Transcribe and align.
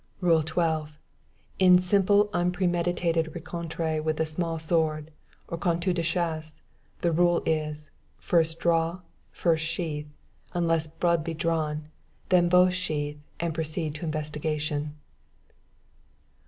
"Rule 0.19 0.41
12. 0.41 0.97
In 1.59 1.77
simple 1.77 2.31
unpremeditated 2.33 3.35
rencontres 3.35 4.03
with 4.03 4.17
the 4.17 4.25
small 4.25 4.57
sword 4.57 5.11
or 5.47 5.59
couteau 5.59 5.93
de 5.93 6.01
chasse, 6.01 6.63
the 7.01 7.11
rule 7.11 7.43
is, 7.45 7.91
first 8.17 8.59
draw, 8.59 9.01
first 9.31 9.63
sheathe; 9.63 10.07
unless 10.55 10.87
blood 10.87 11.23
be 11.23 11.35
drawn: 11.35 11.87
then 12.29 12.49
both 12.49 12.73
sheathe, 12.73 13.19
and 13.39 13.53
proceed 13.53 13.93
to 13.93 14.05
investigation. 14.05 14.95